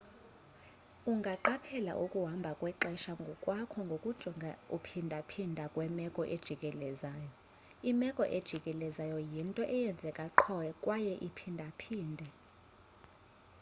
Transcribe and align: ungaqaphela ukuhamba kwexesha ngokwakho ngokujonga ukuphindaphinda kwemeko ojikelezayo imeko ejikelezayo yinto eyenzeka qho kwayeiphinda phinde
ungaqaphela 1.11 1.93
ukuhamba 2.03 2.51
kwexesha 2.59 3.11
ngokwakho 3.21 3.79
ngokujonga 3.87 4.51
ukuphindaphinda 4.75 5.63
kwemeko 5.73 6.21
ojikelezayo 6.35 7.29
imeko 7.89 8.23
ejikelezayo 8.37 9.17
yinto 9.31 9.63
eyenzeka 9.75 10.25
qho 10.39 10.55
kwayeiphinda 10.83 11.67
phinde 11.79 12.27